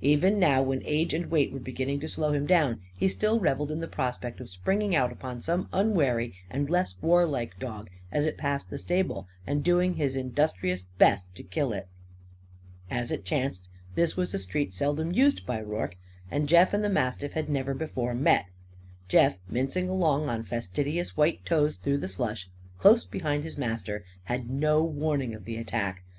Even 0.00 0.38
now, 0.38 0.62
when 0.62 0.80
age 0.86 1.12
and 1.12 1.26
weight 1.26 1.52
were 1.52 1.58
beginning 1.60 2.00
to 2.00 2.08
slow 2.08 2.32
him 2.32 2.46
down, 2.46 2.80
he 2.96 3.06
still 3.06 3.38
revelled 3.38 3.70
in 3.70 3.80
the 3.80 3.86
prospect 3.86 4.40
of 4.40 4.48
springing 4.48 4.96
out 4.96 5.12
upon 5.12 5.42
some 5.42 5.68
unwary 5.74 6.32
and 6.48 6.70
less 6.70 6.94
warlike 7.02 7.58
dog 7.58 7.90
as 8.10 8.24
it 8.24 8.38
passed 8.38 8.70
the 8.70 8.78
stable; 8.78 9.28
and 9.46 9.62
doing 9.62 9.92
his 9.92 10.16
industrious 10.16 10.84
best 10.96 11.26
to 11.34 11.42
kill 11.42 11.70
it. 11.74 11.86
As 12.90 13.12
it 13.12 13.26
chanced, 13.26 13.68
this 13.94 14.16
was 14.16 14.32
a 14.32 14.38
street 14.38 14.72
seldom 14.72 15.12
used 15.12 15.44
by 15.44 15.60
Rorke. 15.60 15.98
And 16.30 16.48
Jeff 16.48 16.72
and 16.72 16.82
the 16.82 16.88
mastiff 16.88 17.34
had 17.34 17.50
never 17.50 17.74
before 17.74 18.14
met. 18.14 18.46
Jeff, 19.06 19.36
mincing 19.50 19.90
along 19.90 20.30
on 20.30 20.44
fastidious 20.44 21.14
white 21.14 21.44
toes 21.44 21.76
through 21.76 21.98
the 21.98 22.08
slush, 22.08 22.48
close 22.78 23.04
behind 23.04 23.44
his 23.44 23.58
master, 23.58 24.02
had 24.22 24.48
no 24.48 24.82
warning 24.82 25.34
of 25.34 25.44
the 25.44 25.56
attack. 25.58 26.02